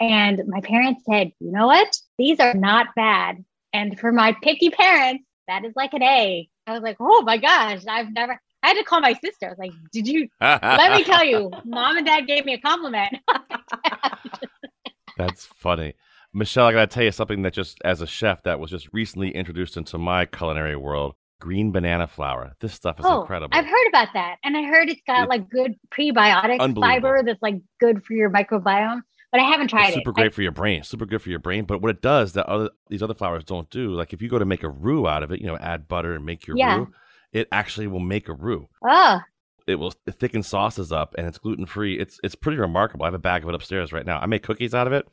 [0.01, 1.97] And my parents said, you know what?
[2.19, 3.45] These are not bad.
[3.73, 6.49] And for my picky parents, that is like an A.
[6.67, 8.41] I was like, oh my gosh, I've never.
[8.63, 9.47] I had to call my sister.
[9.47, 10.29] I was like, did you?
[10.41, 13.17] let me tell you, mom and dad gave me a compliment.
[15.17, 15.95] That's funny.
[16.33, 18.89] Michelle, I got to tell you something that just as a chef that was just
[18.93, 22.55] recently introduced into my culinary world green banana flour.
[22.61, 23.57] This stuff is oh, incredible.
[23.57, 24.37] I've heard about that.
[24.45, 29.03] And I heard it's got like good prebiotic fiber that's like good for your microbiome
[29.31, 30.15] but I haven't tried it's super it.
[30.15, 30.83] great I, for your brain.
[30.83, 31.65] Super good for your brain.
[31.65, 34.39] But what it does that other these other flours don't do, like if you go
[34.39, 36.77] to make a roux out of it, you know, add butter and make your yeah.
[36.77, 36.93] roux,
[37.33, 38.69] it actually will make a roux.
[38.83, 39.21] Oh.
[39.67, 41.99] It will thicken sauces up and it's gluten free.
[41.99, 43.05] It's it's pretty remarkable.
[43.05, 44.19] I have a bag of it upstairs right now.
[44.19, 45.07] I make cookies out of it.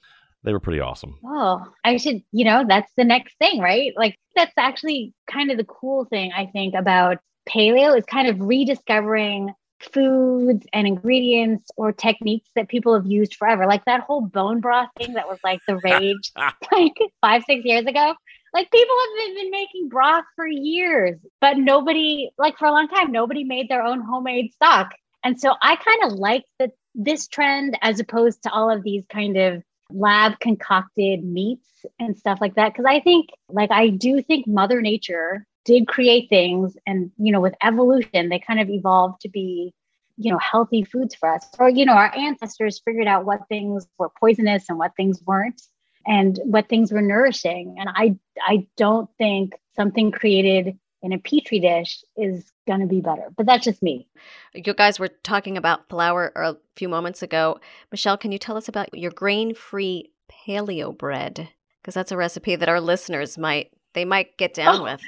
[0.43, 1.17] They were pretty awesome.
[1.25, 3.91] Oh, I should, you know, that's the next thing, right?
[3.97, 7.17] Like that's actually kind of the cool thing I think about
[7.49, 13.65] paleo is kind of rediscovering foods and ingredients or techniques that people have used forever.
[13.65, 16.31] Like that whole bone broth thing that was like the rage
[16.71, 18.13] like five, six years ago.
[18.53, 23.11] Like people have been making broth for years, but nobody, like for a long time,
[23.11, 24.91] nobody made their own homemade stock.
[25.23, 29.05] And so I kind of like that this trend as opposed to all of these
[29.11, 32.75] kind of lab concocted meats and stuff like that.
[32.75, 37.41] Cause I think, like, I do think Mother Nature did create things and you know
[37.41, 39.73] with evolution they kind of evolved to be
[40.17, 43.87] you know healthy foods for us or you know our ancestors figured out what things
[43.97, 45.61] were poisonous and what things weren't
[46.07, 48.15] and what things were nourishing and i
[48.47, 53.45] i don't think something created in a petri dish is going to be better but
[53.45, 54.07] that's just me
[54.53, 57.59] you guys were talking about flour a few moments ago
[57.91, 61.47] michelle can you tell us about your grain-free paleo bread
[61.81, 64.83] because that's a recipe that our listeners might they might get down oh.
[64.83, 65.01] with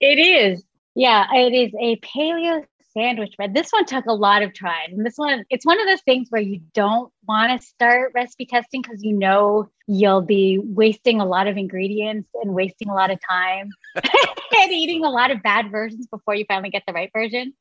[0.00, 0.64] it is.
[0.94, 2.64] Yeah, it is a paleo
[2.98, 3.54] sandwich bread.
[3.54, 4.90] This one took a lot of tries.
[4.90, 8.46] And this one, it's one of those things where you don't want to start recipe
[8.46, 13.10] testing because you know you'll be wasting a lot of ingredients and wasting a lot
[13.10, 17.10] of time and eating a lot of bad versions before you finally get the right
[17.14, 17.52] version.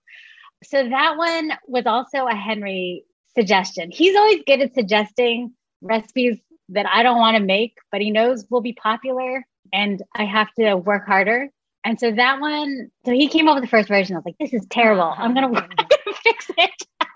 [0.64, 3.04] So that one was also a Henry
[3.36, 3.92] suggestion.
[3.92, 8.46] He's always good at suggesting recipes that I don't want to make, but he knows
[8.50, 11.50] will be popular and I have to work harder.
[11.84, 14.16] And so that one, so he came up with the first version.
[14.16, 15.14] I was like, this is terrible.
[15.16, 16.14] I'm gonna uh-huh.
[16.24, 16.88] fix it.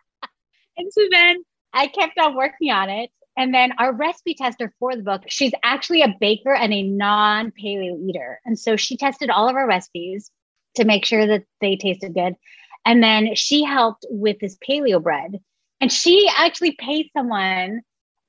[0.78, 1.44] and so then
[1.74, 3.10] I kept on working on it.
[3.38, 7.52] And then our recipe tester for the book, she's actually a baker and a non
[7.52, 8.40] paleo eater.
[8.46, 10.30] And so she tested all of our recipes
[10.76, 12.36] to make sure that they tasted good.
[12.86, 15.40] And then she helped with this paleo bread.
[15.80, 17.82] And she actually paid someone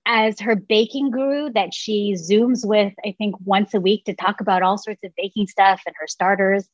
[0.07, 4.41] as her baking guru that she zooms with, I think, once a week to talk
[4.41, 6.69] about all sorts of baking stuff and her starters.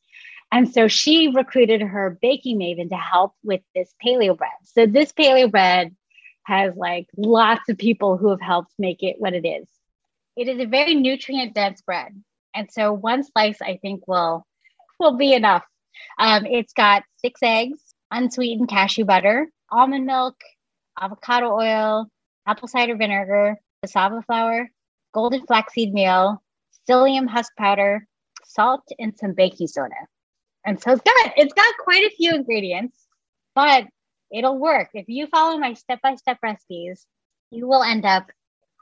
[0.51, 4.51] And so she recruited her baking maven to help with this paleo bread.
[4.63, 5.95] So this paleo bread
[6.43, 9.67] has like lots of people who have helped make it what it is.
[10.35, 12.23] It is a very nutrient dense bread.
[12.55, 14.45] And so one slice I think will
[14.99, 15.63] will be enough.
[16.17, 20.35] Um, it's got six eggs, unsweetened cashew butter, almond milk,
[20.99, 22.09] avocado oil,
[22.45, 24.69] apple cider vinegar, cassava flour,
[25.13, 26.41] golden flaxseed meal,
[26.87, 28.07] psyllium husk powder,
[28.45, 29.95] salt, and some baking soda.
[30.65, 32.97] And so it's got it's got quite a few ingredients,
[33.55, 33.85] but
[34.31, 34.89] it'll work.
[34.93, 37.05] If you follow my step-by-step recipes,
[37.51, 38.27] you will end up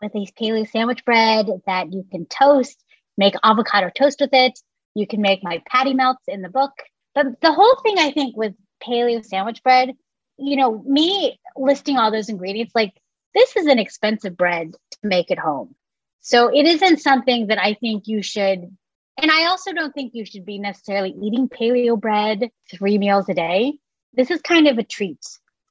[0.02, 2.84] with a paleo sandwich bread that you can toast,
[3.18, 4.60] make avocado toast with it.
[4.96, 6.72] You can make my patty melts in the book.
[7.16, 9.94] But the whole thing I think with paleo sandwich bread,
[10.38, 12.94] you know, me listing all those ingredients, like
[13.34, 15.76] this is an expensive bread to make at home.
[16.22, 18.76] So it isn't something that I think you should.
[19.20, 23.34] And I also don't think you should be necessarily eating paleo bread three meals a
[23.34, 23.80] day.
[24.14, 25.26] This is kind of a treat.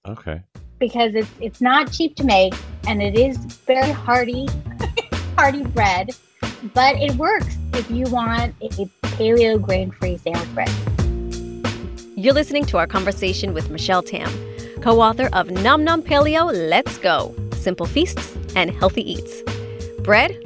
[0.06, 0.42] Okay.
[0.78, 2.54] Because it's it's not cheap to make
[2.86, 4.46] and it is very hearty,
[5.36, 6.10] hearty bread,
[6.74, 10.70] but it works if you want a paleo grain-free sandwich bread.
[12.16, 14.30] You're listening to our conversation with Michelle Tam,
[14.80, 17.34] co-author of Nom Nom Paleo Let's Go
[17.66, 19.42] simple feasts, and healthy eats.
[20.05, 20.38] Bread,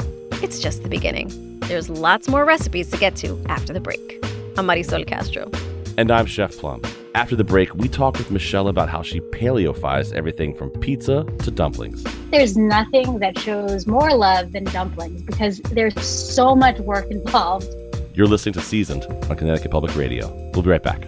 [0.42, 1.28] it's just the beginning.
[1.68, 4.24] There's lots more recipes to get to after the break.
[4.56, 5.50] I'm Marisol Castro.
[5.98, 6.80] And I'm Chef Plum.
[7.14, 11.50] After the break, we talk with Michelle about how she paleofies everything from pizza to
[11.50, 12.02] dumplings.
[12.30, 17.68] There's nothing that shows more love than dumplings because there's so much work involved.
[18.14, 20.32] You're listening to Seasoned on Connecticut Public Radio.
[20.54, 21.02] We'll be right back.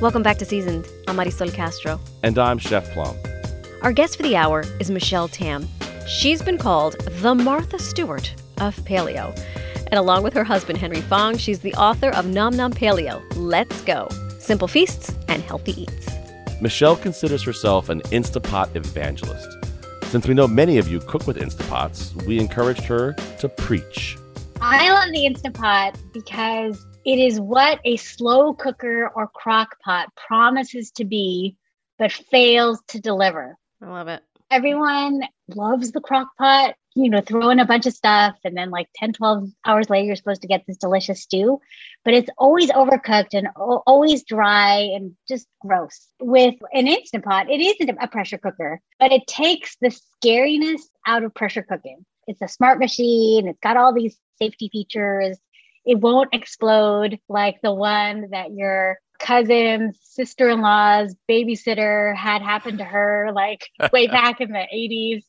[0.00, 0.88] Welcome back to Seasoned.
[1.08, 2.00] I'm Marisol Castro.
[2.22, 3.14] And I'm Chef Plum.
[3.82, 5.68] Our guest for the hour is Michelle Tam.
[6.08, 9.38] She's been called the Martha Stewart of paleo.
[9.88, 13.82] And along with her husband, Henry Fong, she's the author of Nom Nom Paleo Let's
[13.82, 14.08] Go
[14.38, 16.08] Simple Feasts and Healthy Eats.
[16.62, 19.54] Michelle considers herself an Instapot evangelist.
[20.04, 24.16] Since we know many of you cook with Instapots, we encouraged her to preach.
[24.62, 30.90] I love the Instapot because it is what a slow cooker or crock pot promises
[30.92, 31.56] to be,
[31.98, 33.56] but fails to deliver.
[33.82, 34.22] I love it.
[34.50, 35.22] Everyone
[35.54, 38.34] loves the crock pot, you know, throw in a bunch of stuff.
[38.44, 41.60] And then, like 10, 12 hours later, you're supposed to get this delicious stew.
[42.04, 46.08] But it's always overcooked and o- always dry and just gross.
[46.20, 51.22] With an Instant Pot, it isn't a pressure cooker, but it takes the scariness out
[51.22, 52.04] of pressure cooking.
[52.26, 55.38] It's a smart machine, it's got all these safety features
[55.84, 63.30] it won't explode like the one that your cousin's sister-in-law's babysitter had happened to her
[63.34, 65.22] like way back in the 80s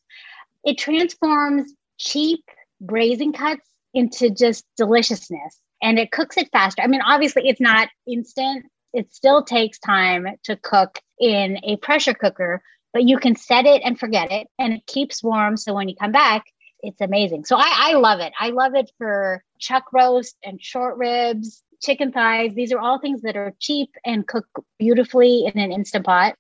[0.64, 2.44] it transforms cheap
[2.80, 7.90] braising cuts into just deliciousness and it cooks it faster i mean obviously it's not
[8.08, 12.62] instant it still takes time to cook in a pressure cooker
[12.94, 15.96] but you can set it and forget it and it keeps warm so when you
[15.98, 16.46] come back
[16.84, 17.46] it's amazing.
[17.46, 18.34] So I, I love it.
[18.40, 22.54] I love it for chuck roast and short ribs, chicken thighs.
[22.54, 24.46] These are all things that are cheap and cook
[24.80, 26.36] beautifully in an instant pot.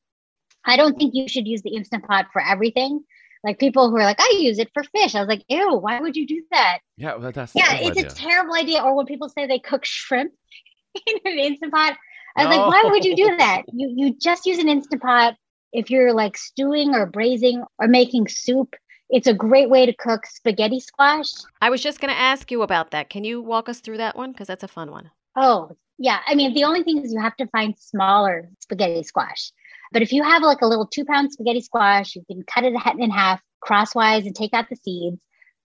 [0.65, 3.01] I don't think you should use the instant pot for everything.
[3.43, 5.15] Like people who are like, I use it for fish.
[5.15, 6.79] I was like, ew, why would you do that?
[6.97, 8.05] Yeah, well, that's yeah, it's idea.
[8.05, 8.83] a terrible idea.
[8.83, 10.31] Or when people say they cook shrimp
[11.07, 11.97] in an instant pot,
[12.35, 12.63] I was no.
[12.63, 13.63] like, why would you do that?
[13.73, 15.35] You you just use an instant pot
[15.73, 18.75] if you're like stewing or braising or making soup
[19.11, 21.31] it's a great way to cook spaghetti squash.
[21.61, 23.09] I was just going to ask you about that.
[23.09, 24.31] Can you walk us through that one?
[24.31, 25.11] Because that's a fun one.
[25.35, 26.19] Oh, yeah.
[26.25, 29.51] I mean, the only thing is you have to find smaller spaghetti squash.
[29.91, 32.73] But if you have like a little two pound spaghetti squash, you can cut it
[32.97, 35.19] in half crosswise and take out the seeds,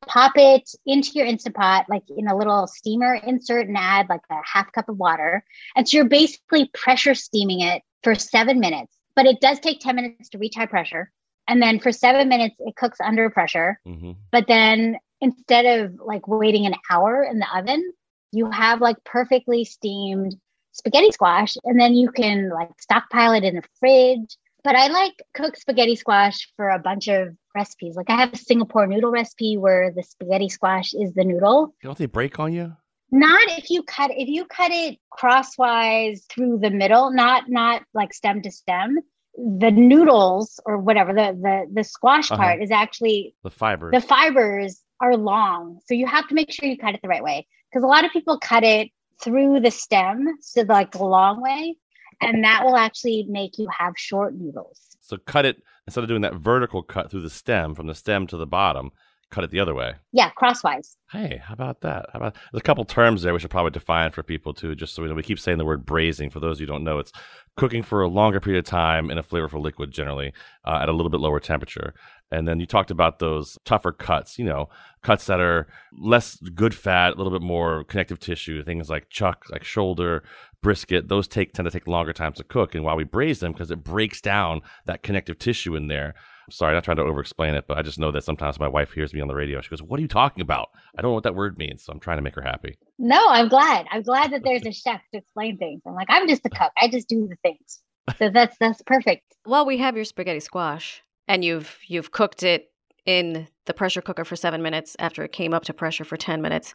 [0.06, 4.22] pop it into your Instant Pot, like in a little steamer insert, and add like
[4.30, 5.44] a half cup of water.
[5.76, 8.92] And so you're basically pressure steaming it for seven minutes.
[9.14, 11.11] But it does take 10 minutes to reach high pressure.
[11.48, 13.80] And then for seven minutes, it cooks under pressure.
[13.87, 14.12] Mm-hmm.
[14.32, 17.92] But then instead of like waiting an hour in the oven,
[18.32, 20.37] you have like perfectly steamed
[20.72, 24.37] spaghetti squash and then you can like stockpile it in the fridge.
[24.62, 27.96] But I like cook spaghetti squash for a bunch of recipes.
[27.96, 31.74] Like I have a Singapore noodle recipe where the spaghetti squash is the noodle.
[31.82, 32.76] Don't they break on you?
[33.12, 38.12] Not if you cut if you cut it crosswise through the middle, not not like
[38.12, 38.98] stem to stem.
[39.37, 42.42] The noodles or whatever the the the squash Uh-huh.
[42.42, 43.92] part is actually The fibers.
[43.92, 45.81] the fibers are long.
[45.87, 48.05] So you have to make sure you cut it the right way because a lot
[48.05, 48.88] of people cut it
[49.22, 51.77] through the stem, so like the long way,
[52.22, 54.81] and that will actually make you have short noodles.
[55.01, 58.27] so cut it instead of doing that vertical cut through the stem from the stem
[58.27, 58.90] to the bottom.
[59.31, 59.95] Cut it the other way.
[60.12, 60.97] Yeah, crosswise.
[61.11, 62.07] Hey, how about that?
[62.12, 64.95] How about there's a couple terms there we should probably define for people too, just
[64.95, 65.15] so we know.
[65.15, 66.31] We keep saying the word braising.
[66.31, 67.11] For those of you who don't know, it's
[67.57, 70.33] cooking for a longer period of time in a flavorful liquid, generally
[70.65, 71.93] uh, at a little bit lower temperature.
[72.31, 74.69] And then you talked about those tougher cuts, you know,
[75.03, 75.67] cuts that are
[75.99, 80.23] less good fat, a little bit more connective tissue, things like chuck, like shoulder,
[80.62, 81.09] brisket.
[81.09, 82.75] Those take tend to take longer times to cook.
[82.75, 86.15] And while we braise them, because it breaks down that connective tissue in there.
[86.50, 88.92] Sorry, not trying to over explain it, but I just know that sometimes my wife
[88.92, 89.61] hears me on the radio.
[89.61, 90.68] She goes, What are you talking about?
[90.96, 91.82] I don't know what that word means.
[91.85, 92.78] So I'm trying to make her happy.
[92.98, 93.87] No, I'm glad.
[93.90, 95.82] I'm glad that there's a chef to explain things.
[95.87, 96.72] I'm like, I'm just a cook.
[96.80, 97.80] I just do the things.
[98.18, 99.24] So that's that's perfect.
[99.46, 102.70] Well, we have your spaghetti squash, and you've you've cooked it
[103.04, 106.40] in the pressure cooker for seven minutes after it came up to pressure for ten
[106.40, 106.74] minutes.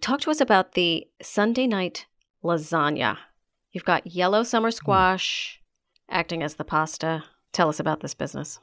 [0.00, 2.06] Talk to us about the Sunday night
[2.42, 3.16] lasagna.
[3.72, 4.74] You've got yellow summer hmm.
[4.74, 5.60] squash
[6.10, 7.22] acting as the pasta.
[7.52, 8.58] Tell us about this business.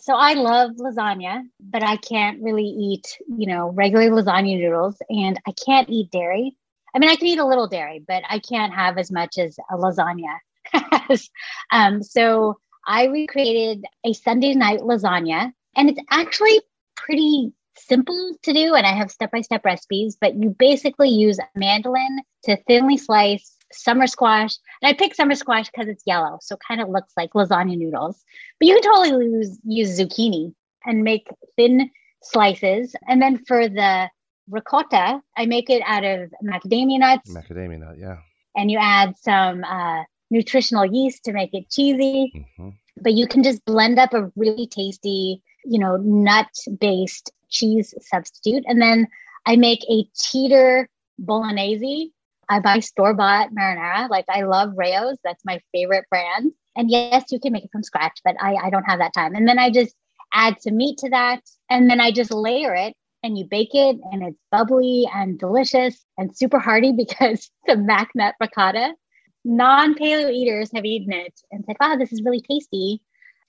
[0.00, 5.38] So I love lasagna, but I can't really eat, you know, regular lasagna noodles and
[5.46, 6.56] I can't eat dairy.
[6.94, 9.58] I mean, I can eat a little dairy, but I can't have as much as
[9.70, 10.38] a lasagna
[11.72, 16.60] um, so I recreated a Sunday night lasagna and it's actually
[16.96, 18.74] pretty simple to do.
[18.74, 22.96] And I have step by step recipes, but you basically use a mandolin to thinly
[22.96, 24.56] slice summer squash.
[24.82, 26.38] And I picked summer squash because it's yellow.
[26.40, 28.24] So it kind of looks like lasagna noodles.
[28.58, 30.54] But you can totally use, use zucchini
[30.84, 31.90] and make thin
[32.22, 32.94] slices.
[33.08, 34.08] And then for the
[34.48, 38.18] ricotta, I make it out of macadamia nuts Macadamia nut, yeah.
[38.56, 42.32] and you add some uh, nutritional yeast to make it cheesy.
[42.58, 47.94] hmm But you can just blend up a really tasty, you know, nut based cheese
[48.00, 48.64] substitute.
[48.66, 49.06] And then
[49.46, 52.12] I make a teeter bolognese.
[52.50, 54.10] I buy store bought marinara.
[54.10, 55.18] Like I love Rao's.
[55.24, 56.52] That's my favorite brand.
[56.76, 59.34] And yes, you can make it from scratch, but I, I don't have that time.
[59.34, 59.94] And then I just
[60.34, 61.40] add some meat to that.
[61.70, 66.04] And then I just layer it and you bake it and it's bubbly and delicious
[66.18, 68.94] and super hearty because the mac nut ricotta.
[69.44, 73.00] Non paleo eaters have eaten it and said, wow, this is really tasty.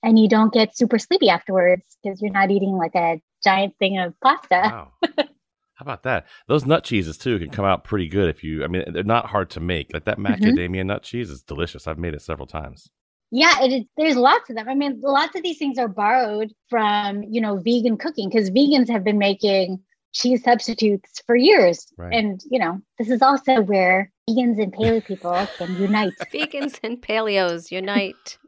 [0.04, 3.98] And you don't get super sleepy afterwards because you're not eating like a giant thing
[3.98, 4.62] of pasta.
[4.64, 4.92] Wow.
[5.82, 6.28] How about that?
[6.48, 8.64] Those nut cheeses too can come out pretty good if you.
[8.64, 9.92] I mean, they're not hard to make.
[9.92, 10.44] Like that Mm-hmm.
[10.46, 11.88] macadamia nut cheese is delicious.
[11.88, 12.88] I've made it several times.
[13.32, 13.84] Yeah, it is.
[13.98, 14.70] There's lots of them.
[14.70, 18.90] I mean, lots of these things are borrowed from, you know, vegan cooking because vegans
[18.92, 19.80] have been making
[20.14, 21.92] cheese substitutes for years.
[21.98, 22.14] Right.
[22.14, 26.14] And, you know, this is also where vegans and paleo people can unite.
[26.32, 28.38] Vegans and paleos unite.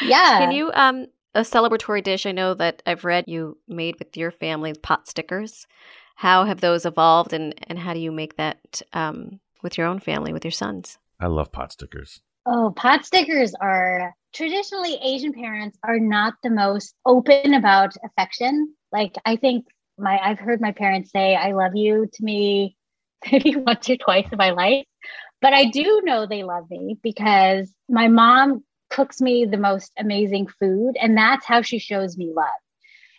[0.00, 0.38] Yeah.
[0.38, 4.30] Can you um a celebratory dish I know that I've read you made with your
[4.30, 5.66] family pot stickers.
[6.14, 9.98] How have those evolved and and how do you make that um with your own
[9.98, 10.98] family with your sons?
[11.20, 12.20] I love pot stickers.
[12.46, 18.74] Oh, pot stickers are traditionally Asian parents are not the most open about affection.
[18.92, 19.66] Like I think
[19.98, 22.76] my I've heard my parents say I love you to me
[23.32, 24.84] maybe once or twice in my life.
[25.40, 30.46] But I do know they love me because my mom cooks me the most amazing
[30.60, 32.48] food and that's how she shows me love.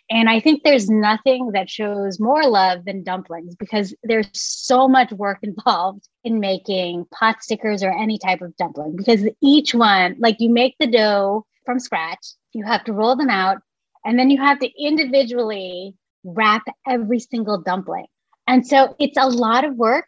[0.08, 5.10] And I think there's nothing that shows more love than dumplings because there's so much
[5.12, 10.36] work involved in making pot stickers or any type of dumpling because each one, like
[10.38, 13.58] you make the dough from scratch, you have to roll them out,
[14.04, 18.06] and then you have to individually wrap every single dumpling.
[18.46, 20.06] And so it's a lot of work,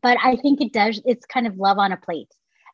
[0.00, 2.28] but I think it does, it's kind of love on a plate.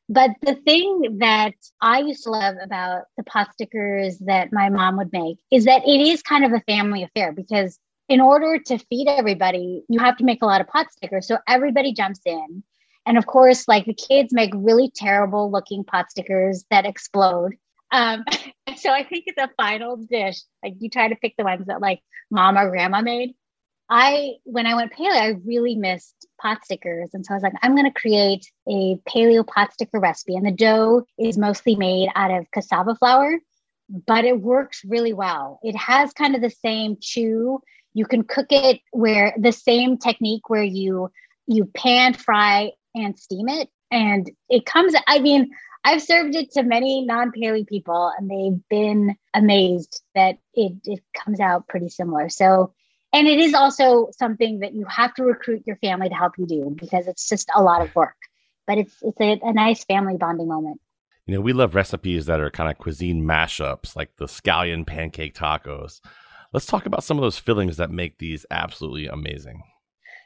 [0.08, 4.96] But the thing that I used to love about the pot stickers that my mom
[4.98, 7.78] would make is that it is kind of a family affair because
[8.08, 11.26] in order to feed everybody, you have to make a lot of pot stickers.
[11.26, 12.62] So everybody jumps in.
[13.04, 17.54] And of course, like the kids make really terrible looking pot stickers that explode.
[17.90, 18.24] Um,
[18.76, 20.36] so I think it's a final dish.
[20.62, 22.00] Like you try to pick the ones that like
[22.30, 23.34] mom or grandma made.
[23.88, 27.10] I, when I went paleo, I really missed pot stickers.
[27.12, 30.34] And so I was like, I'm going to create a paleo pot sticker recipe.
[30.34, 33.38] And the dough is mostly made out of cassava flour,
[34.06, 35.60] but it works really well.
[35.62, 37.60] It has kind of the same chew.
[37.94, 41.10] You can cook it where the same technique where you
[41.46, 43.68] you pan, fry, and steam it.
[43.90, 45.50] And it comes, I mean,
[45.84, 51.00] I've served it to many non paleo people and they've been amazed that it, it
[51.14, 52.28] comes out pretty similar.
[52.28, 52.74] So,
[53.16, 56.46] and it is also something that you have to recruit your family to help you
[56.46, 58.16] do because it's just a lot of work.
[58.66, 60.80] But it's it's a, a nice family bonding moment.
[61.24, 65.34] You know, we love recipes that are kind of cuisine mashups, like the scallion pancake
[65.34, 66.00] tacos.
[66.52, 69.62] Let's talk about some of those fillings that make these absolutely amazing.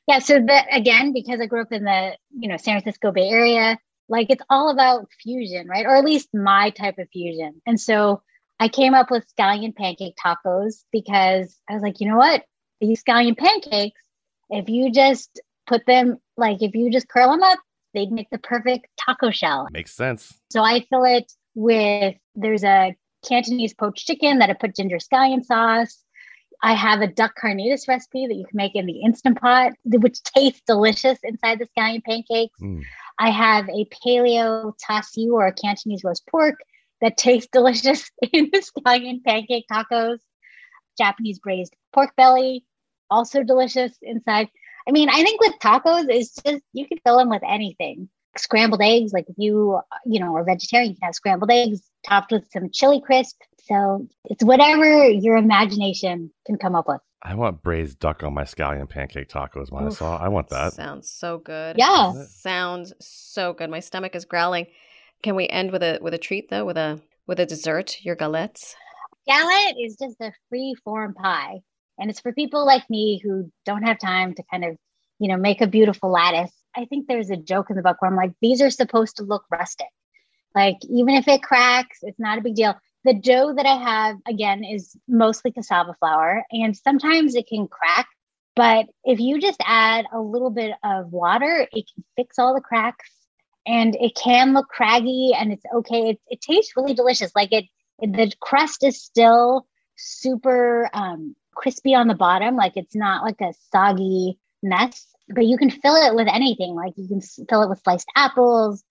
[0.09, 3.29] Yeah, so that again, because I grew up in the you know San Francisco Bay
[3.29, 3.79] Area,
[4.09, 5.87] like it's all about fusion, right?
[5.87, 7.63] Or at least my type of fusion.
[7.67, 8.23] And so
[8.59, 12.43] I came up with scallion pancake tacos because I was like, you know what?
[12.81, 14.01] These scallion pancakes,
[14.51, 17.59] if you just put them, like if you just curl them up,
[17.95, 19.69] they'd make the perfect taco shell.
[19.73, 20.35] Makes sense.
[20.51, 22.95] So I fill it with, there's a
[23.27, 26.05] Cantonese poached chicken that I put ginger scallion sauce.
[26.63, 30.23] I have a duck carnitas recipe that you can make in the Instant Pot, which
[30.23, 32.59] tastes delicious inside the scallion pancakes.
[32.61, 32.83] Mm.
[33.19, 36.57] I have a paleo char siu or a Cantonese roast pork
[37.01, 40.19] that tastes delicious in the scallion pancake tacos.
[40.99, 42.65] Japanese braised pork belly,
[43.11, 44.49] also delicious inside.
[44.89, 48.09] I mean, I think with tacos, it's just you can fill them with anything.
[48.37, 52.33] Scrambled eggs, like if you you know are vegetarian, you can have scrambled eggs topped
[52.33, 53.37] with some chili crisp.
[53.65, 57.01] So it's whatever your imagination can come up with.
[57.23, 60.19] I want braised duck on my scallion pancake tacos, Marisol.
[60.21, 60.73] I want that.
[60.73, 61.77] Sounds so good.
[61.77, 62.13] Yeah.
[62.25, 63.69] Sounds so good.
[63.69, 64.67] My stomach is growling.
[65.23, 66.65] Can we end with a with a treat though?
[66.65, 67.99] With a with a dessert?
[68.03, 68.75] Your galettes?
[69.29, 71.61] Galette is just a free form pie.
[72.01, 74.77] And it's for people like me who don't have time to kind of,
[75.19, 76.53] you know, make a beautiful lattice.
[76.75, 79.23] I think there's a joke in the book where I'm like, these are supposed to
[79.23, 79.89] look rustic.
[80.55, 82.75] Like even if it cracks, it's not a big deal.
[83.05, 88.07] The dough that I have, again, is mostly cassava flour, and sometimes it can crack.
[88.57, 92.61] But if you just add a little bit of water, it can fix all the
[92.61, 93.11] cracks
[93.67, 96.11] and it can look craggy and it's okay.
[96.11, 97.33] It, it tastes really delicious.
[97.35, 97.67] Like it,
[98.01, 102.57] the crust is still super um, crispy on the bottom.
[102.57, 106.75] Like it's not like a soggy mess, but you can fill it with anything.
[106.75, 108.83] Like you can fill it with sliced apples,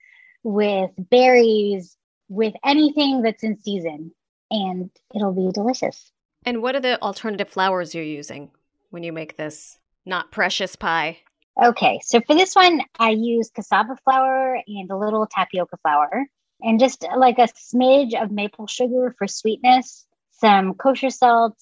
[0.44, 1.98] with berries,
[2.30, 4.12] with anything that's in season
[4.52, 6.12] and it'll be delicious.
[6.46, 8.52] And what are the alternative flours you're using
[8.90, 11.20] when you make this not precious pie?
[11.62, 16.26] Okay, so for this one, I use cassava flour and a little tapioca flour,
[16.62, 21.58] and just like a smidge of maple sugar for sweetness, some kosher salt,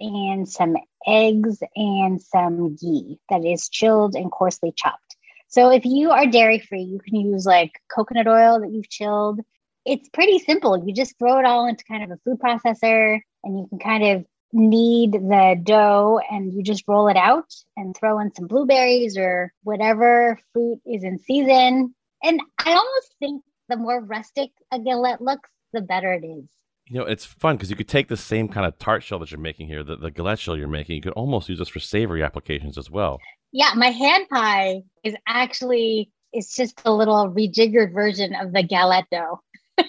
[0.00, 0.76] and some
[1.06, 5.16] eggs and some ghee that is chilled and coarsely chopped.
[5.48, 9.40] So if you are dairy free, you can use like coconut oil that you've chilled
[9.84, 10.82] it's pretty simple.
[10.86, 14.04] You just throw it all into kind of a food processor and you can kind
[14.04, 19.18] of knead the dough and you just roll it out and throw in some blueberries
[19.18, 21.94] or whatever fruit is in season.
[22.22, 26.48] And I almost think the more rustic a galette looks, the better it is.
[26.88, 29.30] You know, it's fun because you could take the same kind of tart shell that
[29.30, 31.80] you're making here, the, the galette shell you're making, you could almost use this for
[31.80, 33.20] savory applications as well.
[33.52, 39.06] Yeah, my hand pie is actually it's just a little rejiggered version of the galette
[39.10, 39.40] dough.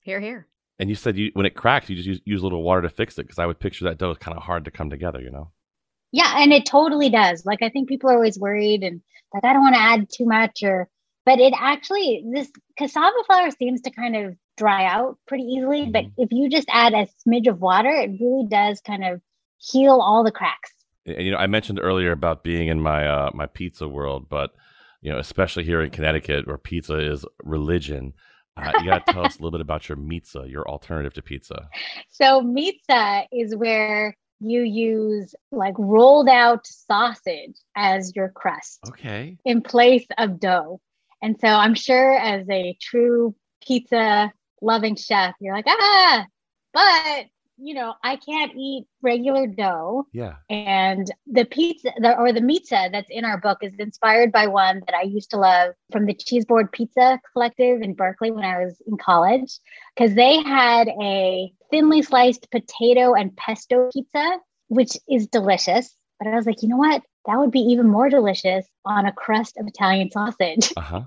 [0.00, 0.46] here, here.
[0.78, 2.88] And you said you when it cracks, you just use, use a little water to
[2.88, 5.20] fix it because I would picture that dough is kind of hard to come together,
[5.20, 5.50] you know?
[6.10, 7.44] Yeah, and it totally does.
[7.44, 9.02] Like I think people are always worried and
[9.34, 10.88] like I don't want to add too much or
[11.26, 15.82] but it actually this cassava flour seems to kind of dry out pretty easily.
[15.82, 15.92] Mm-hmm.
[15.92, 19.20] But if you just add a smidge of water, it really does kind of
[19.56, 20.70] heal all the cracks.
[21.06, 24.50] And you know, I mentioned earlier about being in my uh, my pizza world, but
[25.00, 28.12] you know, especially here in Connecticut, where pizza is religion.
[28.56, 31.22] Uh, you got to tell us a little bit about your pizza, your alternative to
[31.22, 31.68] pizza.
[32.10, 38.80] So, pizza is where you use like rolled out sausage as your crust.
[38.88, 39.38] Okay.
[39.46, 40.80] In place of dough.
[41.22, 46.26] And so, I'm sure as a true pizza loving chef, you're like, ah,
[46.72, 47.26] but
[47.62, 50.06] you know, I can't eat regular dough.
[50.12, 50.36] Yeah.
[50.48, 54.82] And the pizza the, or the pizza that's in our book is inspired by one
[54.86, 58.80] that I used to love from the Cheeseboard Pizza Collective in Berkeley when I was
[58.86, 59.58] in college,
[59.94, 64.38] because they had a thinly sliced potato and pesto pizza,
[64.68, 65.94] which is delicious.
[66.18, 67.02] But I was like, you know what?
[67.26, 70.72] That would be even more delicious on a crust of Italian sausage.
[70.76, 71.02] Uh-huh.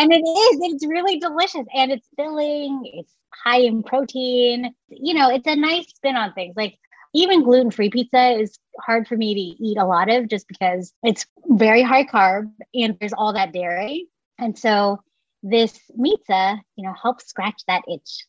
[0.00, 4.74] And it is, it's really delicious and it's filling, it's high in protein.
[4.88, 6.54] You know, it's a nice spin on things.
[6.56, 6.78] Like
[7.12, 10.94] even gluten free pizza is hard for me to eat a lot of just because
[11.02, 14.06] it's very high carb and there's all that dairy.
[14.38, 15.02] And so
[15.42, 18.26] this pizza, you know, helps scratch that itch.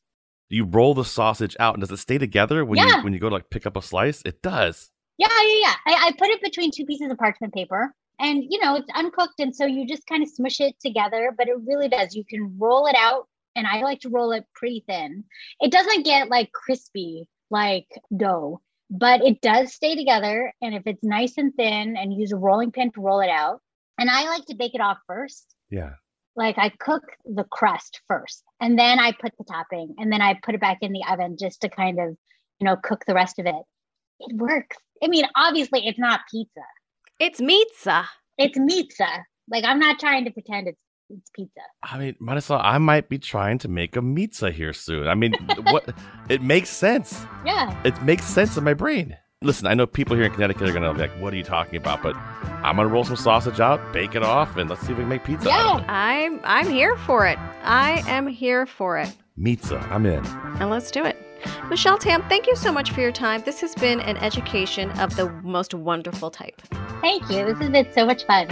[0.50, 2.98] You roll the sausage out and does it stay together when yeah.
[2.98, 4.22] you when you go to like pick up a slice?
[4.26, 4.92] It does.
[5.18, 5.76] Yeah, yeah, yeah.
[5.88, 9.40] I, I put it between two pieces of parchment paper And you know, it's uncooked,
[9.40, 11.34] and so you just kind of smush it together.
[11.36, 12.14] But it really does.
[12.16, 15.24] You can roll it out, and I like to roll it pretty thin.
[15.60, 20.54] It doesn't get like crispy like dough, but it does stay together.
[20.62, 23.62] And if it's nice and thin, and use a rolling pin to roll it out,
[23.98, 25.56] and I like to bake it off first.
[25.72, 25.94] Yeah.
[26.36, 30.40] Like I cook the crust first, and then I put the topping, and then I
[30.44, 32.16] put it back in the oven just to kind of,
[32.60, 33.64] you know, cook the rest of it.
[34.20, 34.78] It works.
[35.04, 36.62] I mean, obviously, it's not pizza.
[37.22, 38.10] It's pizza.
[38.40, 39.08] It's pizza.
[39.48, 41.60] Like I'm not trying to pretend it's it's pizza.
[41.84, 45.08] I mean, Marisol, I might be trying to make a pizza here soon.
[45.08, 45.34] I mean,
[45.70, 45.94] what?
[46.30, 47.26] It makes sense.
[47.46, 47.80] Yeah.
[47.84, 49.16] It makes sense in my brain.
[49.44, 51.76] Listen, I know people here in Connecticut are gonna be like, "What are you talking
[51.76, 54.98] about?" But I'm gonna roll some sausage out, bake it off, and let's see if
[54.98, 55.48] we can make pizza.
[55.48, 55.86] Yeah.
[55.88, 57.38] I'm I'm here for it.
[57.64, 59.10] I am here for it.
[59.10, 59.16] it.
[59.44, 60.26] Pizza, I'm in.
[60.60, 61.31] And let's do it.
[61.70, 63.42] Michelle Tam, thank you so much for your time.
[63.46, 66.62] This has been an education of the most wonderful type.
[67.02, 67.46] Thank you.
[67.46, 68.48] This has been so much fun.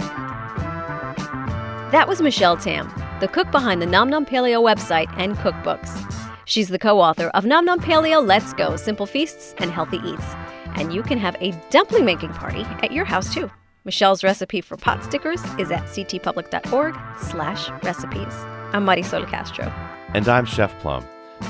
[1.90, 6.06] That was Michelle Tam, the cook behind the Nom Nom Paleo website and cookbooks.
[6.44, 10.34] She's the co author of Nom Nom Paleo Let's Go Simple Feasts and Healthy Eats.
[10.76, 13.50] And you can have a dumpling making party at your house too.
[13.84, 18.34] Michelle's recipe for pot stickers is at ctpublic.org slash recipes.
[18.72, 19.66] I'm Marisol Castro.
[20.14, 21.04] And I'm Chef Plum.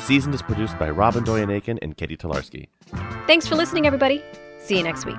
[0.07, 2.69] Seasoned is produced by Robyn Doyon Aitken and Catie Talarski.
[3.27, 4.23] Thanks for listening, everybody.
[4.59, 5.19] See you next week.